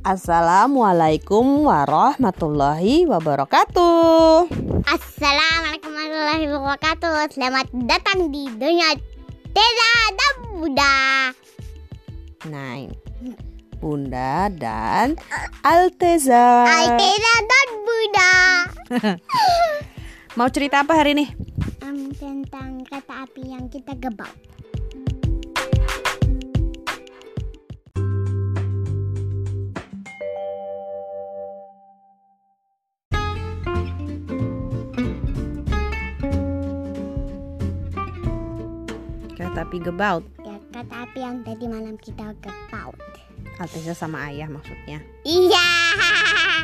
[0.00, 4.48] Assalamualaikum warahmatullahi wabarakatuh.
[4.88, 7.36] Assalamualaikum warahmatullahi wabarakatuh.
[7.36, 8.96] Selamat datang di dunia
[9.52, 10.96] Teza dan Buddha.
[12.48, 12.88] Nah,
[13.76, 15.20] Bunda dan
[15.60, 16.64] Alteza.
[16.64, 18.32] Alteza dan Buddha.
[20.40, 21.26] Mau cerita apa hari ini?
[21.84, 24.32] Em, tentang kereta api yang kita gebak.
[39.62, 40.24] Api gebaut.
[40.40, 42.96] Ya, kereta api yang tadi malam kita gebak.
[43.60, 45.04] Alteza sama ayah maksudnya.
[45.20, 45.68] Iya.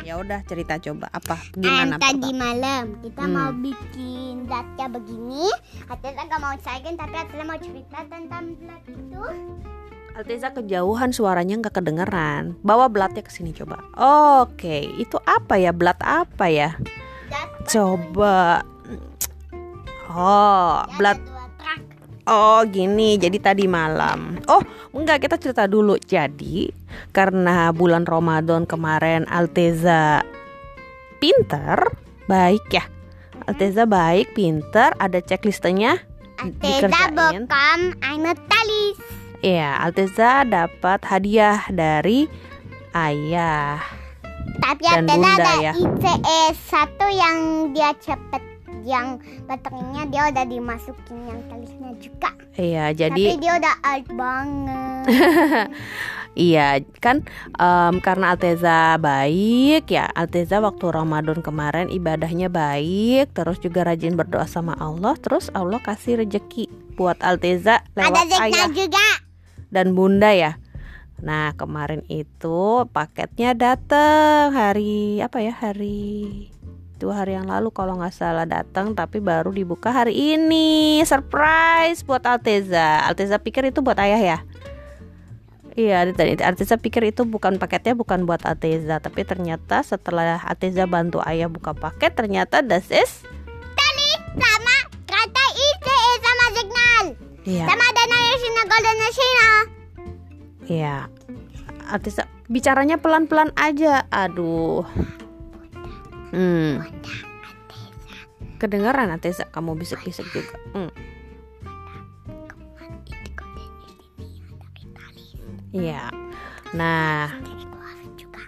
[0.01, 2.41] Ya udah cerita coba apa gimana tadi pertama?
[2.41, 3.33] malam kita Hmm.
[3.37, 5.45] mau bikin datnya begini.
[5.85, 9.23] Atela nggak mau ceritain tapi Atela mau cerita tentang blat itu.
[10.17, 12.57] Alteza kejauhan suaranya nggak kedengeran.
[12.65, 13.77] Bawa blatnya ke sini coba.
[14.41, 15.69] Oke, itu apa ya?
[15.69, 16.73] Blat apa ya?
[17.69, 18.65] Coba.
[20.09, 21.19] Oh, ya, blat.
[22.27, 24.35] Oh gini, jadi tadi malam.
[24.51, 24.59] Oh
[24.91, 25.95] enggak, kita cerita dulu.
[25.95, 26.67] Jadi
[27.15, 30.27] karena bulan Ramadan kemarin Alteza
[31.23, 31.87] pinter,
[32.27, 32.83] baik ya?
[33.47, 36.03] Alteza baik, pinter, ada checklistnya
[36.35, 37.15] Atela Dikerjain.
[37.47, 38.99] bekam anak talis.
[39.39, 42.27] Iya, Alteza dapat hadiah dari
[42.91, 43.79] ayah
[44.59, 45.73] Tapi Dan Atela bunda ada ya.
[45.79, 48.56] ICE satu yang dia cepet
[48.87, 52.31] yang baterainya dia udah dimasukin yang talisnya juga.
[52.55, 55.03] Iya, Tapi jadi dia udah out banget.
[56.37, 57.25] Iya kan
[57.57, 64.45] em, karena Alteza baik ya Alteza waktu Ramadan kemarin ibadahnya baik terus juga rajin berdoa
[64.45, 69.07] sama Allah terus Allah kasih rejeki buat Alteza ada lewat Zekna ayah juga.
[69.73, 70.61] dan bunda ya
[71.17, 76.53] Nah kemarin itu paketnya datang hari apa ya hari
[76.97, 82.25] dua hari yang lalu kalau nggak salah datang tapi baru dibuka hari ini surprise buat
[82.25, 84.39] Alteza Alteza pikir itu buat ayah ya
[85.77, 91.21] Iya, tadi Alteza pikir itu bukan paketnya bukan buat Alteza, tapi ternyata setelah Alteza bantu
[91.21, 93.21] ayah buka paket, ternyata das is
[93.77, 94.75] Talis sama
[95.05, 97.05] kata ICE sama signal.
[97.45, 97.65] Iya.
[97.69, 99.49] Sama dana Yashina Golden Yashina.
[100.65, 100.95] Iya.
[101.93, 104.09] Alteza bicaranya pelan-pelan aja.
[104.09, 104.81] Aduh.
[106.33, 106.83] Hmm.
[108.57, 110.57] Kedengaran Alteza kamu bisik-bisik juga.
[110.73, 110.91] Hmm.
[115.75, 116.09] Iya.
[116.73, 117.31] Nah,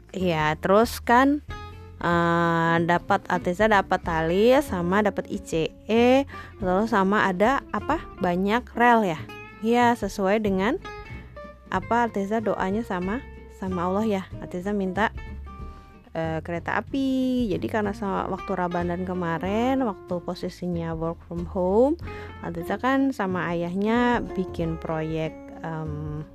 [0.10, 1.46] Iya, terus kan
[2.02, 6.26] eh, dapat Alteza dapat tali sama dapat ICE,
[6.58, 8.02] terus sama ada apa?
[8.18, 9.20] Banyak rel ya.
[9.62, 10.82] Iya, sesuai dengan
[11.70, 13.22] apa Alteza doanya sama
[13.62, 14.24] sama Allah ya.
[14.42, 15.14] Alteza minta
[16.19, 17.47] eh, kereta api.
[17.47, 21.96] Jadi karena sama waktu Ramadan kemarin, waktu posisinya work from home,
[22.44, 25.31] Alteza kan sama ayahnya bikin proyek
[25.63, 26.28] em,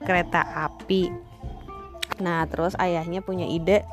[0.00, 0.40] kereta
[0.72, 1.12] api.
[2.24, 3.84] Nah, terus ayahnya punya ide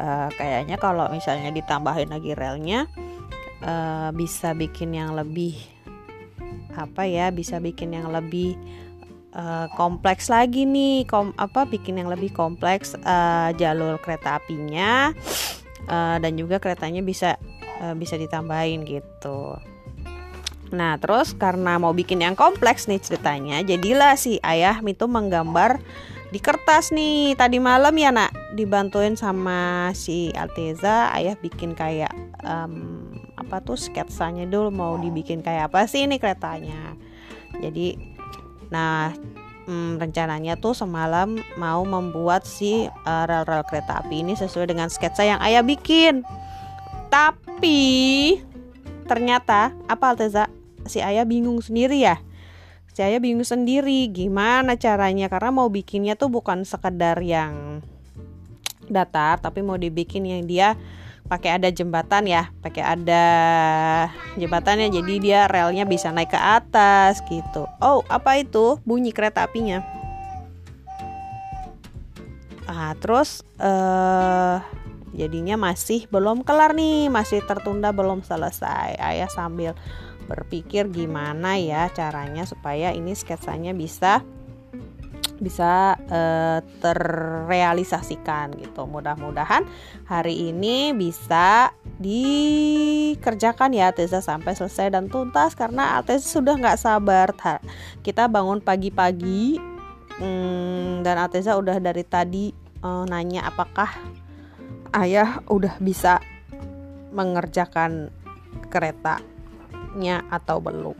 [0.00, 2.88] eh, kayaknya kalau misalnya ditambahin lagi relnya
[3.60, 5.56] eh, bisa bikin yang lebih
[6.74, 8.58] apa ya, bisa bikin yang lebih
[9.34, 15.10] eh, kompleks lagi nih, kom apa bikin yang lebih kompleks eh, jalur kereta apinya
[15.90, 17.36] eh, dan juga keretanya bisa
[17.82, 19.58] eh, bisa ditambahin gitu.
[20.74, 25.78] Nah, terus karena mau bikin yang kompleks nih ceritanya, jadilah si ayah itu menggambar
[26.34, 32.10] di kertas nih tadi malam ya nak dibantuin sama si Alteza ayah bikin kayak
[32.42, 33.06] em,
[33.38, 36.98] apa tuh sketsanya dulu mau dibikin kayak apa sih ini keretanya
[37.62, 38.13] jadi
[38.74, 39.14] nah
[39.70, 45.22] mm, rencananya tuh semalam mau membuat si eh, rel-rel kereta api ini sesuai dengan sketsa
[45.22, 46.26] yang ayah bikin.
[47.08, 48.34] Tapi
[49.06, 50.50] ternyata apa Alteza?
[50.84, 52.18] Si ayah bingung sendiri ya?
[52.90, 55.30] Saya bingung sendiri gimana caranya?
[55.30, 57.80] Karena mau bikinnya tuh bukan sekedar yang
[58.84, 60.76] datar tapi mau dibikin yang dia
[61.24, 63.24] pakai ada jembatan ya pakai ada
[64.36, 67.64] jembatannya jadi dia relnya bisa naik ke atas gitu.
[67.80, 68.76] Oh apa itu?
[68.84, 69.80] Bunyi kereta apinya.
[72.68, 74.56] Ah terus eh
[75.14, 79.00] jadinya masih belum kelar nih masih tertunda belum selesai.
[79.00, 79.72] Ayah sambil
[80.24, 84.24] berpikir gimana ya caranya supaya ini sketsanya bisa
[85.44, 88.88] bisa eh, terrealisasikan gitu.
[88.88, 89.68] Mudah-mudahan
[90.08, 97.36] hari ini bisa dikerjakan ya Teza sampai selesai dan tuntas karena Teza sudah nggak sabar.
[97.36, 97.60] Ta-
[98.00, 99.60] Kita bangun pagi-pagi
[100.16, 102.48] hmm, dan Ateza udah dari tadi
[102.80, 103.92] uh, nanya apakah
[104.96, 106.18] ayah udah bisa
[107.14, 108.10] mengerjakan
[108.70, 110.98] keretanya atau belum.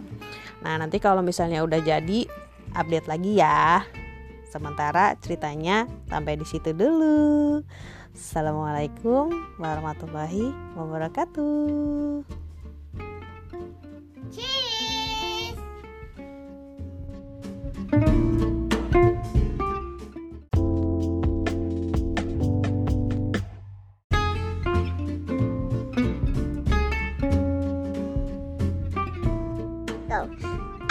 [0.62, 2.24] Nah, nanti kalau misalnya udah jadi
[2.74, 3.82] update lagi ya.
[4.54, 7.58] Sementara ceritanya sampai di situ dulu.
[8.14, 12.22] Assalamualaikum warahmatullahi wabarakatuh.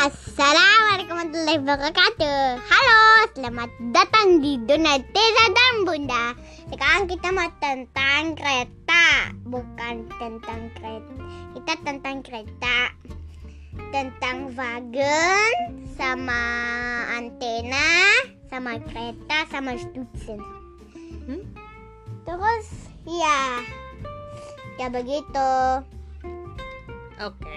[0.03, 3.02] Assalamualaikum warahmatullahi wabarakatuh Halo,
[3.33, 6.37] selamat datang di Donatella dan Bunda
[6.69, 11.13] Sekarang kita mau tentang kereta Bukan tentang kereta
[11.57, 12.77] Kita tentang kereta
[13.89, 15.53] Tentang wagon
[15.97, 16.43] Sama
[17.09, 18.21] antena
[18.53, 20.39] Sama kereta Sama stutsen
[21.25, 21.41] Hmm?
[22.29, 22.67] Terus,
[23.09, 23.65] ya
[24.77, 25.49] Ya begitu
[27.17, 27.52] Oke.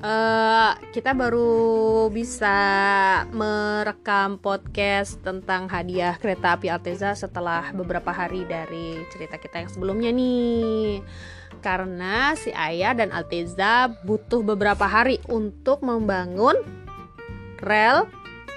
[0.00, 2.56] Eh, kita baru bisa
[3.36, 10.08] merekam podcast tentang hadiah kereta api Alteza setelah beberapa hari dari cerita kita yang sebelumnya
[10.08, 11.04] nih.
[11.60, 16.56] Karena si Ayah dan Alteza butuh beberapa hari untuk membangun
[17.60, 18.08] rel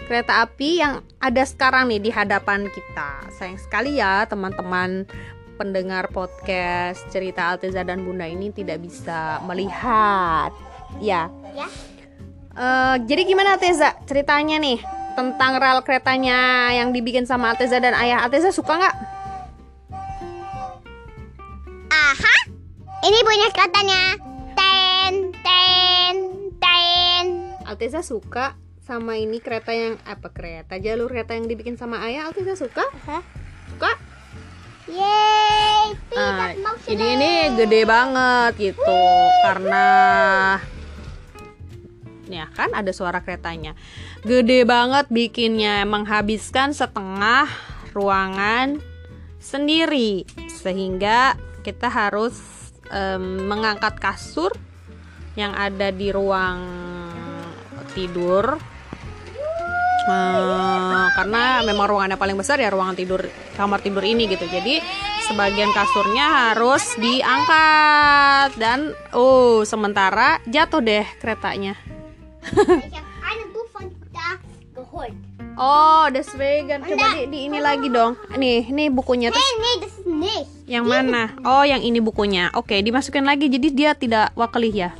[0.07, 3.27] kereta api yang ada sekarang nih di hadapan kita.
[3.35, 5.03] Sayang sekali ya teman-teman
[5.59, 10.55] pendengar podcast cerita Alteza dan Bunda ini tidak bisa melihat.
[11.01, 11.29] Ya.
[11.53, 11.67] Ya.
[12.53, 14.77] Eh, jadi gimana Alteza ceritanya nih
[15.17, 18.21] tentang rel keretanya yang dibikin sama Alteza dan Ayah?
[18.21, 18.95] Alteza suka nggak?
[21.89, 22.37] Aha,
[23.05, 24.01] ini punya katanya.
[24.53, 26.15] Ten, ten,
[26.61, 27.25] ten.
[27.65, 28.53] Alteza suka
[28.85, 32.29] sama ini kereta yang apa kereta jalur kereta yang dibikin sama Ayah?
[32.29, 32.85] Alteza suka?
[33.09, 33.21] Hah?
[33.73, 33.91] Suka?
[34.83, 39.01] Yeay, Ah, tidak mau jadi ini gede banget gitu
[39.47, 39.87] karena
[42.27, 42.71] ya kan?
[42.71, 43.75] Ada suara keretanya.
[44.23, 47.47] Gede banget bikinnya menghabiskan setengah
[47.91, 48.79] ruangan
[49.39, 50.23] sendiri.
[50.47, 52.35] Sehingga kita harus
[52.91, 54.51] em, mengangkat kasur
[55.35, 56.59] yang ada di ruang
[57.93, 58.57] tidur.
[60.03, 63.23] Eh, karena memang ruangannya paling besar ya ruangan tidur
[63.55, 64.43] kamar tidur ini gitu.
[64.51, 64.83] Jadi
[65.31, 68.59] sebagian kasurnya harus diangkat.
[68.59, 71.79] Dan oh sementara jatuh deh keretanya
[72.43, 74.37] Ich habe eine Buch von da
[74.75, 75.15] geholt.
[75.53, 79.95] oh deswegen coba di, di ini lagi dong nih ini bukunya terus Nee, nee, das
[80.01, 80.47] nicht.
[80.65, 84.91] yang mana oh yang ini bukunya oke dimasukin lagi jadi dia tidak wakelih ya.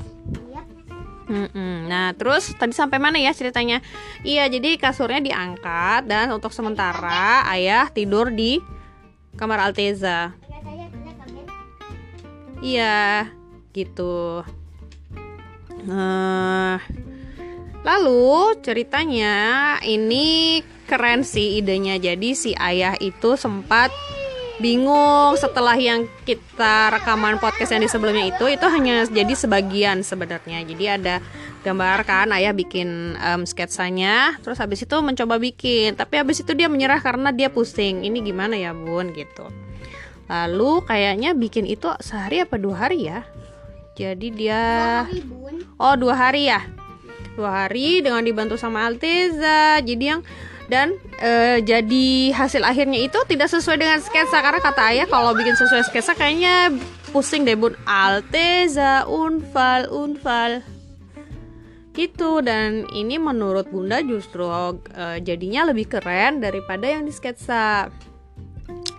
[1.24, 1.88] Mm-mm.
[1.88, 3.80] Nah, terus tadi sampai mana ya ceritanya?
[4.22, 8.60] Iya, jadi kasurnya diangkat dan untuk sementara ayah tidur di
[9.40, 10.36] kamar Alteza.
[12.60, 13.32] Iya,
[13.72, 14.44] gitu.
[15.88, 16.84] Nah,
[17.84, 19.36] lalu ceritanya
[19.84, 22.00] ini keren sih idenya.
[22.00, 23.92] Jadi si ayah itu sempat
[24.62, 30.64] bingung setelah yang kita rekaman podcast yang di sebelumnya itu itu hanya jadi sebagian sebenarnya.
[30.64, 31.16] Jadi ada
[31.66, 36.00] gambar kan ayah bikin em, sketsanya terus habis itu mencoba bikin.
[36.00, 38.08] Tapi habis itu dia menyerah karena dia pusing.
[38.08, 39.12] Ini gimana ya bun?
[39.12, 39.44] Gitu.
[40.32, 43.28] Lalu kayaknya bikin itu sehari apa dua hari ya?
[44.00, 44.62] Jadi dia.
[45.82, 46.64] Oh dua hari ya
[47.34, 49.82] Dua hari dengan dibantu sama Alteza.
[49.82, 50.22] Jadi yang
[50.72, 54.40] dan eh, jadi hasil akhirnya itu tidak sesuai dengan sketsa.
[54.40, 56.72] Karena kata ayah kalau bikin sesuai sketsa kayaknya
[57.10, 57.74] pusing deh bun.
[57.90, 60.62] Alteza unfal unfal.
[61.94, 62.42] Gitu.
[62.46, 64.46] Dan ini menurut bunda justru
[64.94, 67.90] eh, jadinya lebih keren daripada yang di sketsa.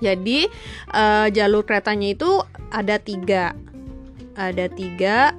[0.03, 0.51] Jadi
[0.91, 2.43] eh, jalur keretanya itu
[2.75, 3.55] ada tiga.
[4.35, 5.31] Ada tiga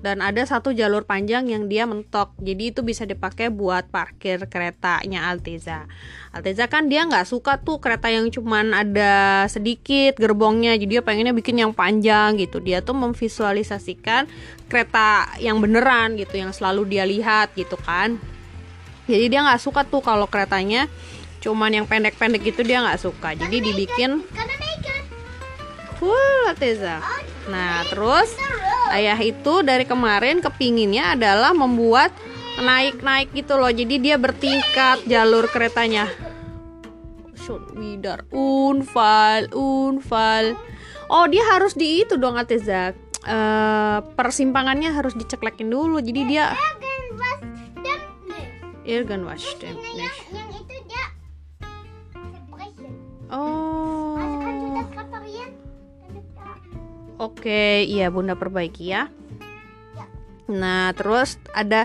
[0.00, 2.34] dan ada satu jalur panjang yang dia mentok.
[2.38, 5.90] Jadi itu bisa dipakai buat parkir keretanya Alteza.
[6.30, 10.78] Alteza kan dia nggak suka tuh kereta yang cuman ada sedikit gerbongnya.
[10.78, 12.62] Jadi dia pengennya bikin yang panjang gitu.
[12.62, 14.30] Dia tuh memvisualisasikan
[14.70, 18.20] kereta yang beneran gitu yang selalu dia lihat gitu kan.
[19.08, 20.86] Jadi dia nggak suka tuh kalau keretanya
[21.38, 23.32] cuman yang pendek-pendek gitu dia nggak suka.
[23.34, 24.22] Jadi dibikin.
[25.98, 27.02] Full Alteza
[27.50, 28.32] nah terus
[28.94, 32.14] ayah itu dari kemarin kepinginnya adalah membuat
[32.58, 33.70] naik-naik gitu loh.
[33.70, 36.10] Jadi dia bertingkat jalur keretanya.
[37.38, 40.58] Shoot widar unfal unfal.
[41.08, 42.92] Oh dia harus di itu dong Ateza
[43.28, 46.00] Eh, persimpangannya harus diceklekin dulu.
[46.00, 46.56] Jadi dia.
[48.88, 49.76] Irgan wash yang
[50.48, 51.04] itu dia
[53.28, 53.97] Oh.
[57.18, 59.10] Oke, iya Bunda perbaiki ya.
[60.48, 61.84] Nah, terus ada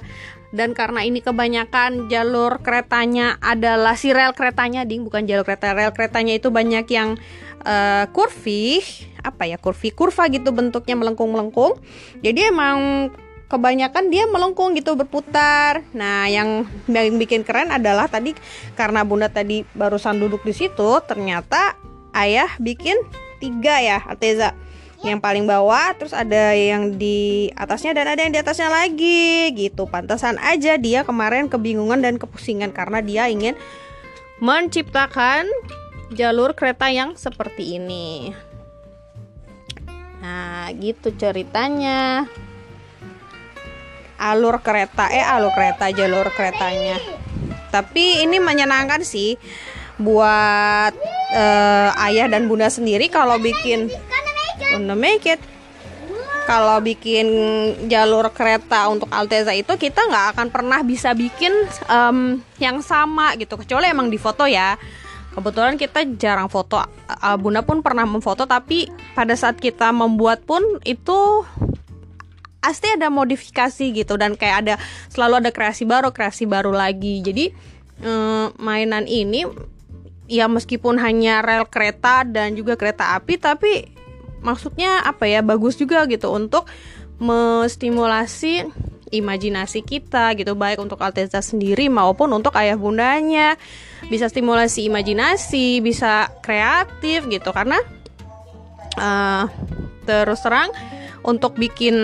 [0.54, 5.90] dan karena ini kebanyakan jalur keretanya adalah si rel keretanya ding bukan jalur kereta rel
[5.90, 7.18] keretanya itu banyak yang
[7.66, 8.86] uh, kurvi
[9.26, 11.74] apa ya kurvi kurva gitu bentuknya melengkung melengkung
[12.22, 13.10] jadi emang
[13.54, 15.86] kebanyakan dia melengkung gitu berputar.
[15.94, 18.34] Nah yang yang bikin keren adalah tadi
[18.74, 21.78] karena bunda tadi barusan duduk di situ ternyata
[22.18, 22.98] ayah bikin
[23.38, 24.58] tiga ya Alteza
[25.04, 29.84] yang paling bawah terus ada yang di atasnya dan ada yang di atasnya lagi gitu.
[29.84, 33.60] Pantasan aja dia kemarin kebingungan dan kepusingan karena dia ingin
[34.40, 35.44] menciptakan
[36.16, 38.32] jalur kereta yang seperti ini.
[40.24, 42.24] Nah gitu ceritanya.
[44.16, 46.96] Alur kereta eh alur kereta jalur keretanya.
[47.76, 49.36] Tapi ini menyenangkan sih
[50.00, 50.96] buat
[51.36, 53.92] uh, ayah dan bunda sendiri kalau bikin
[54.72, 55.42] Gonna make it.
[56.44, 57.28] Kalau bikin
[57.88, 61.56] jalur kereta untuk Alteza itu kita nggak akan pernah bisa bikin
[61.88, 64.76] um, yang sama gitu kecuali emang di foto ya.
[65.34, 66.84] Kebetulan kita jarang foto.
[67.10, 71.48] Uh, Bunda pun pernah memfoto tapi pada saat kita membuat pun itu
[72.64, 74.76] pasti ada modifikasi gitu dan kayak ada
[75.12, 77.52] selalu ada kreasi baru kreasi baru lagi jadi
[78.00, 79.44] um, mainan ini
[80.32, 83.93] ya meskipun hanya rel kereta dan juga kereta api tapi
[84.44, 86.68] maksudnya apa ya bagus juga gitu untuk
[87.18, 88.68] mestimulasi
[89.14, 93.56] imajinasi kita gitu baik untuk Alteza sendiri maupun untuk ayah bundanya.
[94.10, 97.78] Bisa stimulasi imajinasi bisa kreatif gitu karena
[98.98, 99.46] uh,
[100.04, 100.74] terus terang
[101.24, 101.96] untuk bikin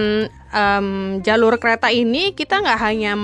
[0.56, 3.20] um, jalur kereta ini kita nggak hanya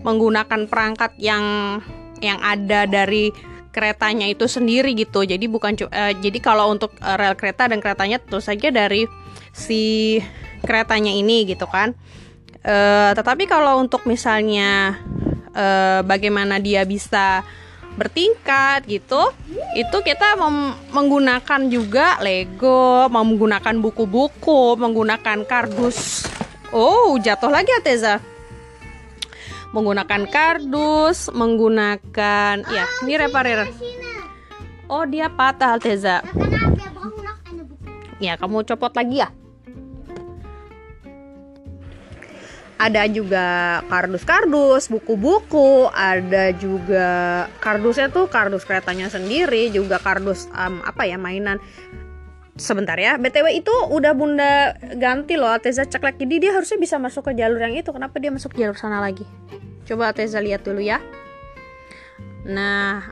[0.00, 1.44] menggunakan perangkat yang
[2.24, 3.30] yang ada dari
[3.78, 5.22] keretanya itu sendiri gitu.
[5.22, 9.06] Jadi bukan uh, jadi kalau untuk uh, rel kereta dan keretanya tentu saja dari
[9.54, 10.18] si
[10.66, 11.94] keretanya ini gitu kan.
[12.66, 14.98] Uh, tetapi kalau untuk misalnya
[15.54, 17.46] uh, bagaimana dia bisa
[17.94, 19.30] bertingkat gitu,
[19.78, 20.34] itu kita
[20.90, 26.26] menggunakan juga Lego, menggunakan buku-buku, menggunakan kardus.
[26.74, 28.18] Oh, jatuh lagi Ateza
[29.72, 33.68] menggunakan kardus, menggunakan oh, ya, ini reparir.
[34.88, 36.24] Oh, dia patah Alteza.
[38.18, 39.28] Ya, kamu copot lagi ya.
[42.78, 43.46] Ada juga
[43.90, 47.06] kardus-kardus, buku-buku, ada juga
[47.58, 51.58] kardusnya tuh kardus keretanya sendiri, juga kardus um, apa ya mainan
[52.58, 56.98] sebentar ya btw itu udah bunda ganti loh Alteza cek lagi jadi dia harusnya bisa
[56.98, 59.24] masuk ke jalur yang itu kenapa dia masuk jalur sana lagi
[59.88, 61.00] Coba Teza lihat dulu ya.
[62.44, 63.08] Nah,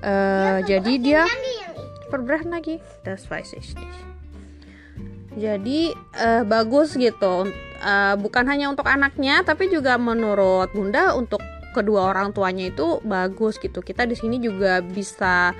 [0.00, 1.22] uh, jadi dia
[2.08, 2.80] perberahan lagi.
[3.04, 3.76] Das weiß ich
[5.36, 7.52] Jadi uh, bagus gitu.
[7.84, 11.44] Uh, bukan hanya untuk anaknya, tapi juga menurut Bunda untuk
[11.76, 13.84] kedua orang tuanya itu bagus gitu.
[13.84, 15.52] Kita di sini juga bisa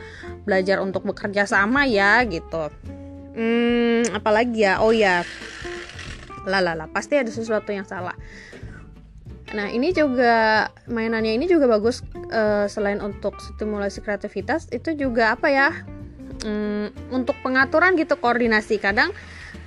[0.48, 2.72] belajar untuk bekerja sama ya gitu.
[3.34, 4.78] Hmm, apalagi ya?
[4.80, 5.26] Oh ya.
[6.46, 8.14] Lalala, pasti ada sesuatu yang salah.
[9.54, 12.02] Nah, ini juga mainannya ini juga bagus
[12.34, 15.68] uh, selain untuk stimulasi kreativitas, itu juga apa ya?
[16.44, 18.82] Um, untuk pengaturan gitu koordinasi.
[18.82, 19.14] Kadang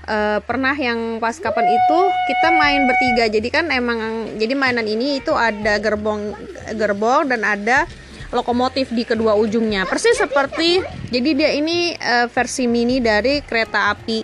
[0.08, 3.26] uh, pernah yang pas kapan itu kita main bertiga.
[3.32, 6.36] Jadi kan emang jadi mainan ini itu ada gerbong
[6.76, 7.88] gerbong dan ada
[8.32, 9.88] lokomotif di kedua ujungnya.
[9.88, 14.20] Persis seperti jadi dia ini uh, versi mini dari kereta api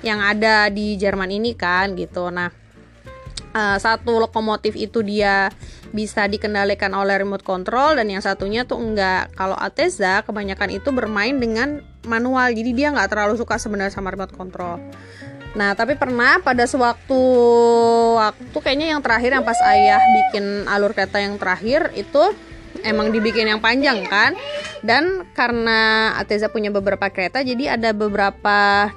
[0.00, 2.30] yang ada di Jerman ini kan gitu.
[2.32, 2.48] Nah,
[3.54, 5.50] uh, satu lokomotif itu dia
[5.90, 11.34] bisa dikendalikan oleh remote control dan yang satunya tuh enggak kalau Alteza kebanyakan itu bermain
[11.34, 14.78] dengan manual jadi dia nggak terlalu suka sebenarnya sama remote control
[15.50, 17.22] nah tapi pernah pada sewaktu
[18.14, 22.22] waktu kayaknya yang terakhir yang pas ayah bikin alur kereta yang terakhir itu
[22.82, 24.34] emang dibikin yang panjang kan?
[24.80, 28.88] Dan karena Alteza punya beberapa kereta jadi ada beberapa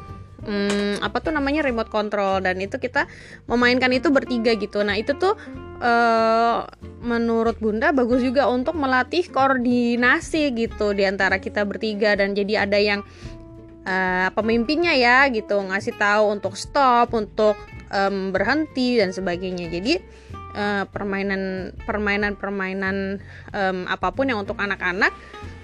[0.44, 2.44] hmm, apa tuh namanya remote control.
[2.44, 3.08] Dan itu kita
[3.48, 4.84] memainkan itu bertiga gitu.
[4.84, 5.36] Nah itu tuh
[5.84, 6.68] uh,
[7.04, 12.16] menurut bunda bagus juga untuk melatih koordinasi gitu di antara kita bertiga.
[12.16, 13.04] Dan jadi ada yang
[13.84, 15.60] uh, pemimpinnya ya gitu.
[15.60, 17.60] Ngasih tahu untuk stop untuk
[17.92, 19.68] um, berhenti dan sebagainya.
[19.68, 20.00] Jadi
[20.56, 23.20] uh, permainan permainan permainan
[23.54, 25.14] um, apa pun yang untuk anak-anak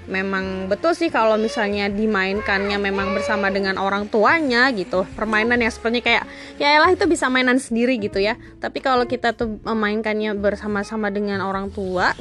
[0.10, 5.06] memang betul sih kalau misalnya dimainkannya memang bersama dengan orang tuanya gitu.
[5.14, 6.24] Permainan yang sepertinya kayak
[6.58, 8.36] ya elah itu bisa mainan sendiri gitu ya.
[8.58, 12.18] Tapi kalau kita tuh memainkannya bersama-sama dengan orang tua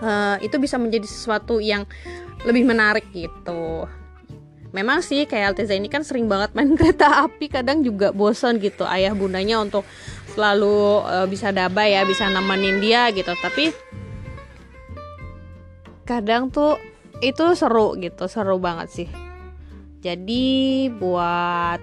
[0.00, 1.84] uh, itu bisa menjadi sesuatu yang
[2.48, 3.84] lebih menarik gitu.
[4.74, 8.82] Memang sih kayak Alteza ini kan sering banget main kereta api kadang juga bosan gitu
[8.88, 9.86] ayah bundanya untuk
[10.32, 13.36] selalu uh, bisa daba ya bisa nemenin dia gitu.
[13.36, 13.74] Tapi
[16.08, 16.80] kadang tuh
[17.20, 19.08] itu seru gitu seru banget sih.
[20.04, 21.80] Jadi buat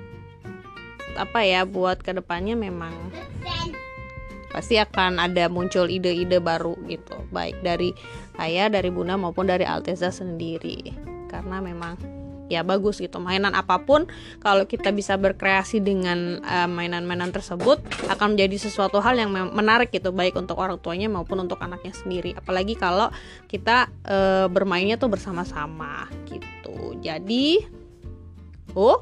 [1.17, 2.93] apa ya buat ke depannya memang
[4.51, 7.17] pasti akan ada muncul ide-ide baru gitu.
[7.31, 7.95] Baik dari
[8.38, 10.91] saya dari bunda maupun dari Alteza sendiri.
[11.31, 12.21] Karena memang
[12.51, 14.12] ya bagus gitu mainan apa pun
[14.43, 17.79] kalau kita bisa berkreasi dengan eh, mainan-mainan tersebut
[18.12, 22.36] akan menjadi sesuatu hal yang menarik gitu baik untuk orang tuanya maupun untuk anaknya sendiri
[22.36, 23.08] apalagi kalau
[23.48, 27.63] kita uh, bermainnya tuh bersama-sama gitu jadi
[28.75, 29.00] oh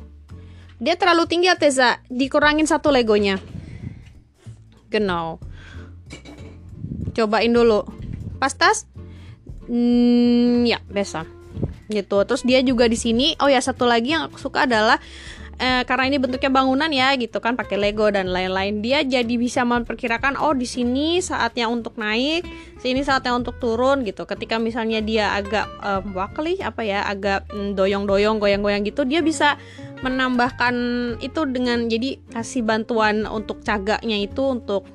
[0.77, 3.41] dia terlalu tinggi Alteza dikurangin satu legonya
[4.89, 5.37] Genau.
[7.13, 7.85] Cobain dulu.
[8.41, 8.89] Pastas?
[9.69, 11.29] Hmm, ya, besar.
[11.89, 12.17] Gitu.
[12.23, 15.01] Terus dia juga di sini, oh ya satu lagi yang aku suka adalah
[15.59, 18.79] eh, karena ini bentuknya bangunan ya gitu kan pakai Lego dan lain-lain.
[18.79, 22.47] Dia jadi bisa memperkirakan oh di sini saatnya untuk naik
[22.79, 24.23] sini saatnya untuk turun gitu.
[24.23, 29.59] Ketika misalnya dia agak um, wakli apa ya agak mm, doyong-doyong goyang-goyang gitu dia bisa
[29.99, 30.75] menambahkan
[31.19, 34.87] itu dengan jadi kasih bantuan untuk cagaknya itu untuk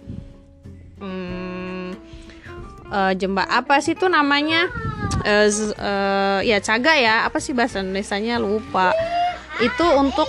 [0.96, 1.92] hmm,
[2.88, 4.72] uh, jembak apa sih itu namanya
[5.24, 7.24] uh, ya caga ya.
[7.24, 8.92] Apa sih bahasa Indonesia lupa.
[9.58, 10.28] Itu untuk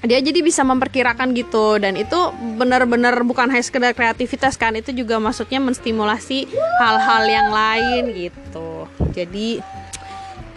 [0.00, 1.80] dia jadi bisa memperkirakan gitu.
[1.80, 2.18] Dan itu
[2.60, 4.76] benar-benar bukan hanya sekedar kreativitas kan.
[4.76, 6.46] Itu juga maksudnya menstimulasi
[6.80, 8.86] hal-hal yang lain gitu.
[9.16, 9.60] Jadi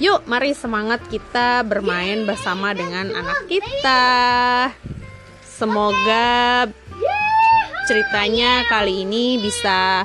[0.02, 4.04] Yuk, mari semangat kita bermain bersama dengan anak kita.
[5.46, 6.66] Semoga
[7.86, 10.04] ceritanya kali ini bisa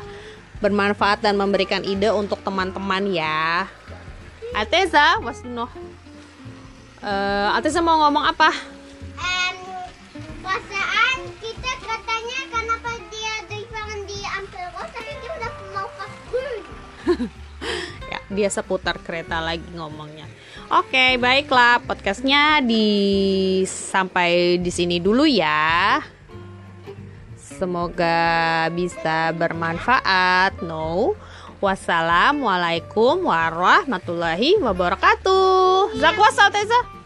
[0.59, 3.67] bermanfaat dan memberikan ide untuk teman-teman ya.
[4.55, 5.71] Ateza, wasino.
[6.99, 8.51] Uh, Ateza mau ngomong apa?
[9.19, 9.57] Um,
[10.43, 16.19] perasaan kita katanya kenapa dia driveran di Ampel tapi dia udah mau fast
[18.37, 20.29] dia seputar kereta lagi ngomongnya.
[20.69, 22.85] Oke, baiklah podcastnya di
[23.65, 26.03] sampai di sini dulu ya.
[27.59, 30.63] Semoga bisa bermanfaat.
[30.63, 31.19] No.
[31.59, 35.99] Wassalamualaikum warahmatullahi wabarakatuh.
[35.99, 36.98] Zakwasal Teza.